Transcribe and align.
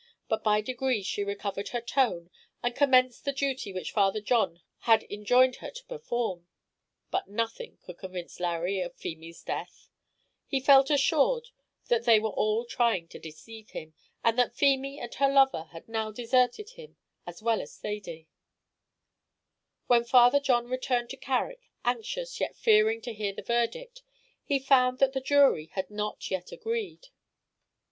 But 0.27 0.43
by 0.43 0.61
degrees 0.61 1.05
she 1.05 1.23
recovered 1.23 1.69
her 1.69 1.79
tone, 1.79 2.31
and 2.63 2.75
commenced 2.75 3.23
the 3.23 3.31
duty 3.31 3.71
which 3.71 3.91
Father 3.91 4.19
John 4.19 4.59
had 4.79 5.03
enjoined 5.11 5.57
her 5.57 5.69
to 5.69 5.85
perform; 5.85 6.47
but 7.11 7.27
nothing 7.27 7.77
could 7.83 7.99
convince 7.99 8.39
Larry 8.39 8.81
of 8.81 8.95
Feemy's 8.95 9.43
death; 9.43 9.91
he 10.47 10.59
felt 10.59 10.89
assured 10.89 11.49
that 11.87 12.05
they 12.05 12.19
were 12.19 12.31
all 12.31 12.65
trying 12.65 13.09
to 13.09 13.19
deceive 13.19 13.69
him, 13.69 13.93
and 14.23 14.39
that 14.39 14.55
Feemy 14.55 14.99
and 14.99 15.13
her 15.13 15.29
lover 15.31 15.65
had 15.65 15.87
now 15.87 16.11
deserted 16.11 16.71
him 16.71 16.97
as 17.27 17.43
well 17.43 17.61
as 17.61 17.77
Thady. 17.77 18.27
When 19.85 20.03
Father 20.03 20.39
John 20.39 20.65
returned 20.67 21.11
to 21.11 21.17
Carrick, 21.17 21.69
anxious, 21.85 22.39
yet 22.39 22.55
fearing 22.57 23.01
to 23.01 23.13
hear 23.13 23.33
the 23.33 23.43
verdict, 23.43 24.01
he 24.43 24.57
found 24.57 24.97
that 24.97 25.13
the 25.13 25.21
jury 25.21 25.67
had 25.75 25.91
not 25.91 26.31
yet 26.31 26.51
agreed. 26.51 27.09